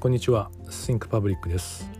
[0.00, 1.90] こんにちは Think Public です。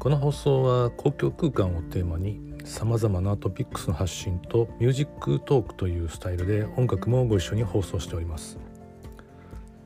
[0.00, 8.58] この放送は公共空間をテーマにさまざまなトピックスの発信とミュージックトークというスタイルで音楽もご一緒に放送しております。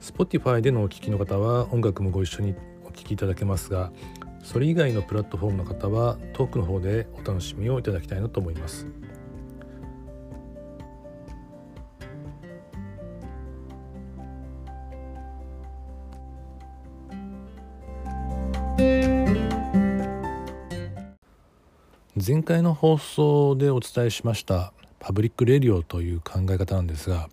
[0.00, 3.92] Spotify でのお聴きの方は音楽もご一緒にお聴きいただけますが
[4.42, 8.86] それ以外のプラットフォームの方はトークの方でお楽しみをいただきたいなと思います。
[22.26, 27.30] 前回の放送でお伝えしました public radio という考え方なんですが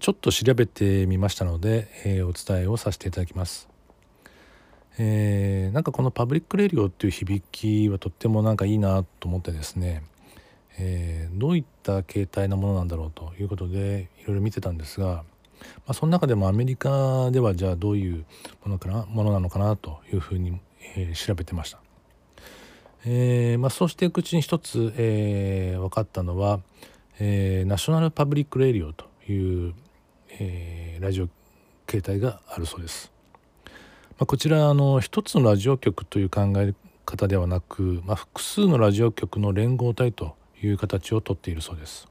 [0.00, 3.68] ちょっと調べてみましたので、えー、お伝えをさせていただきます。
[4.98, 10.02] えー、なんかこの public radio っていう響きはとってもなんかいいなと思ってですね、
[10.78, 15.24] えー、どういった形態のものなんだろうということでいろいろ見てたんですが、ま
[15.88, 18.26] あ、その中でもアメリカではじゃあどういう
[18.64, 20.58] ものかなものなのかなというふうに、
[20.96, 21.81] えー、調べてました。
[23.04, 26.60] えーまあ、そうしていくうちに一つ、えー、分かったのは、
[27.18, 29.74] えー、ナショナルパブリック・レディオという、
[30.38, 31.28] えー、ラジオ
[31.86, 33.12] 形態があるそうです。
[33.66, 42.06] まあ、こちらあの一つのラジオ局という考え方ではなく、まあ、複数のラジオ局の連合体という形をとっているそうです。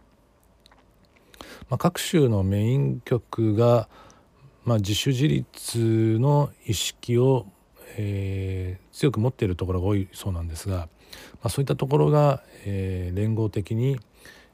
[1.69, 3.87] まあ、各州のメイン局が、
[4.65, 7.45] まあ、自主自立の意識を
[7.97, 10.87] えー、強く持っているところが多いそうなんですが、ま
[11.43, 13.99] あ、そういったところが、えー、連合的に、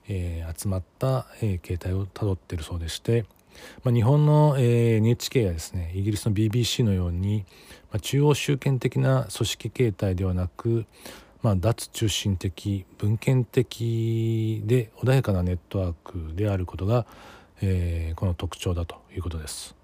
[0.08, 3.26] えー、集まった、えー、形態をたどっているそうでして、
[3.84, 7.46] まあ、日本の、えー、NHK やですねイギリスの BBC のように、
[7.92, 10.86] まあ、中央集権的な組織形態ではなく、
[11.42, 17.06] まあ、脱中心的文献的で穏やかなネットワークであることが、
[17.62, 19.77] えー、この特徴だということです。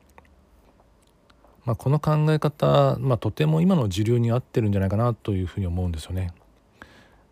[1.65, 6.33] まあ、この考え方、まあ、とても今の時流に合ってるんじゃないかなというふうに思うんですよね。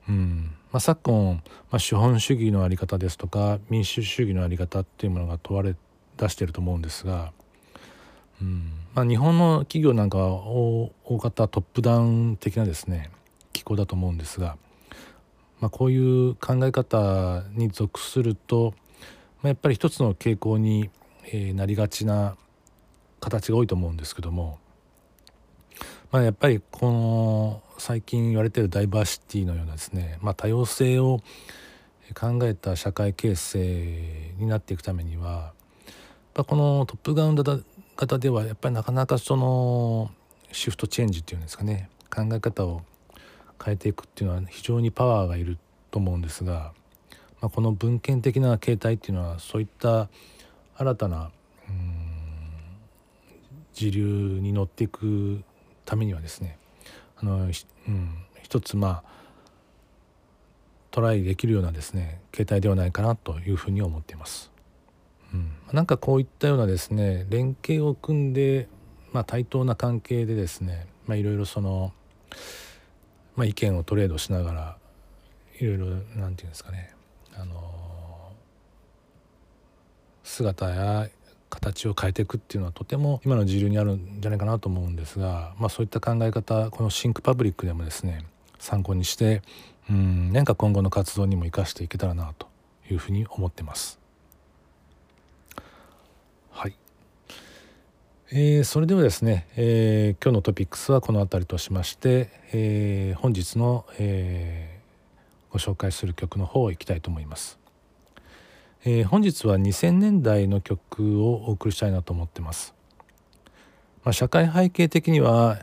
[0.07, 1.35] うんまあ、昨今、
[1.69, 5.75] まあ、資本主義の在り方ですとか民主主義の在り方っていうものが問われ
[6.17, 7.33] 出してると思うんですが、
[8.41, 13.11] うんまあ、日本の企業なんかは大方トップダウン的なですね
[13.53, 14.57] 機構だと思うんですが、
[15.59, 18.73] まあ、こういう考え方に属すると、
[19.41, 20.89] まあ、やっぱり一つの傾向に、
[21.25, 22.35] えー、なりがちな
[23.21, 24.59] 形が多いと思うんですけども、
[26.11, 31.21] まあ、やっぱりこの最近言われてるダイバーシティのようなですね、まあ、多様性を
[32.13, 35.53] 考えた社会形成になっていくためにはやっ
[36.33, 40.11] ぱこのトップガウン型ではやっぱりなかなかその
[40.51, 42.81] シフトチェンジっていうんですかね考え方を
[43.63, 45.57] 変えていくっていうのは非常にパワーがいる
[45.91, 46.73] と思うんですが、
[47.39, 50.09] まあ、この文献的な形態っていうのはそういった
[50.75, 51.31] 新たな
[51.69, 52.00] うん
[53.73, 54.03] 時流
[54.41, 55.43] に乗っていく
[55.85, 56.57] ためにはですね
[57.17, 57.49] あの、うん、
[58.41, 59.11] 一つまあ
[60.91, 64.51] トライできるようなですね形態ではないかなというふうに思っています。
[65.33, 68.67] うん、なんかこういったようなですね連携を組んで、
[69.13, 71.93] まあ、対等な関係でですね、まあ、いろいろその、
[73.37, 74.77] まあ、意見をトレードしながら
[75.57, 75.85] いろいろ
[76.19, 76.93] なんていうんですかね
[77.33, 78.33] あの
[80.23, 81.09] 姿や
[81.51, 88.25] 形を変えていくっていうのはとても今の時流にあるんじゃないかなと思うんですが、まあ、そういった考え方このシンクパブリックでもですね
[88.57, 89.43] 参考にして
[89.89, 92.47] うん何か今後の活動にも生かしていけたらなと
[92.89, 93.99] いうふうに思ってます。
[96.51, 96.75] はい、
[98.31, 107.60] えー、それではですね、えー、今日のトピックスはこの辺りとしまして、えー、本日の、えー、ご紹介する曲の方をいきたいと思います。
[108.83, 112.73] えー、本日は2000年代の曲をお送りしたいなと思ってます。
[114.03, 115.59] まあ、社会背景的には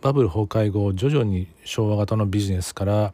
[0.00, 3.12] バブル崩壊後徐々に昭和型のビジネスから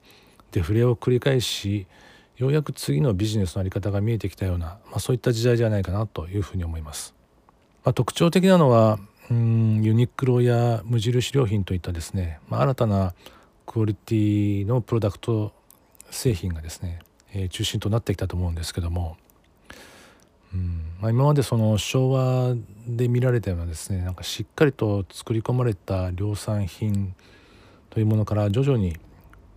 [0.52, 1.88] デフレを繰り返し
[2.36, 7.14] ようやく次のビジネスの在り方が見えてきたような、まあ、そういった時代じゃないかなというふうに思います。
[7.84, 9.00] まあ、特徴的なのは
[9.30, 13.14] うんユニクロや無印良品といったですね、まあ、新たな
[13.66, 15.52] クオリティのプロダクト
[16.10, 17.00] 製品がですね、
[17.32, 19.16] えー、中心となってきたと思うんですけども
[20.52, 22.54] うんまあ、今までその昭和
[22.86, 27.14] で見られたようなですねなんかしっかりと作り込まれた量産品
[27.88, 28.98] というものから徐々に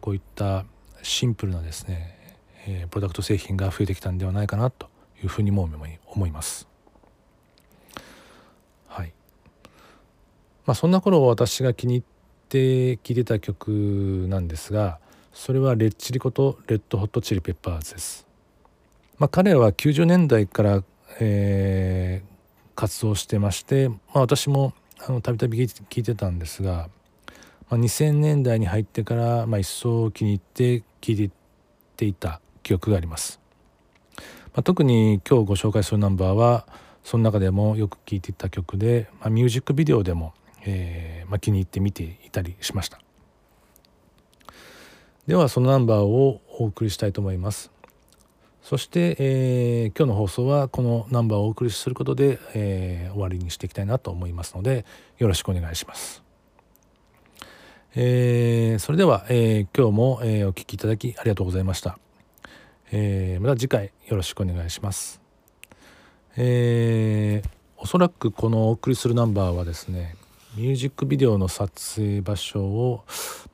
[0.02, 0.66] こういった
[1.02, 2.38] シンプルなですね、
[2.68, 4.88] えー、プロダクト製品が増えてきたんではないかなと
[5.22, 5.68] いうふうにも
[6.08, 6.68] 思います。
[8.88, 9.14] はい
[10.66, 12.04] まあ、そんな頃私が気に入っ
[12.50, 15.00] て聴いてた曲なんですが
[15.34, 18.33] それはレッチリことレッドホットチリペッパーズです。
[19.24, 20.84] まあ、彼は90年代から、
[21.22, 24.74] えー、活動してまして、まあ、私も
[25.22, 26.90] たびたび聞いてたんですが、
[27.70, 31.32] まあ、2000年代に入ってから、まあ、一層気に入って聴い
[31.96, 33.40] ていた記憶があります、
[34.18, 34.24] ま
[34.56, 36.68] あ、特に今日ご紹介するナンバーは
[37.06, 40.34] その中でもよく聴いていた曲で、まあ、ミュージックビデオでも、
[40.66, 43.00] えーまあ、気に入って見ていたりしました。
[45.28, 47.73] ではそのナンバーをお送りしたいと思います。
[48.64, 54.86] そして、えー、今日の放送はこのナンバーをお送りすることで、えー、終わりにしていきたいなと思いますので
[55.18, 56.24] よろしくお願いします。
[57.94, 62.00] えー、それでは、え今日も、えお聴きいただきありがとうございました。
[62.92, 65.22] えまた次回よろしくお願いします。
[66.38, 67.44] え
[67.78, 70.16] おそらくこのお送りするナンバーはですね
[70.56, 73.04] ミュージックビデオの撮影場所を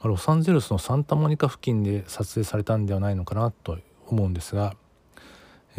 [0.04, 4.76] ロサンゼルスのサンタモニカ付近で撮影されたんではないのかなと思うんですが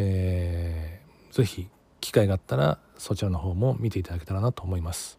[0.03, 1.69] えー、ぜひ
[2.01, 5.19] 機会があったらそちらの方も見ていただけたらなと思います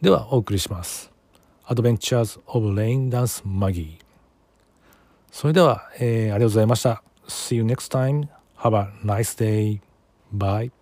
[0.00, 1.10] ではお送りします
[1.66, 3.98] 「Adventures of Rain Dance Maggie」
[5.32, 8.28] それでは、えー、ありがとうございました See you next time.
[8.58, 9.80] Have a nice day.
[10.32, 10.72] Bye.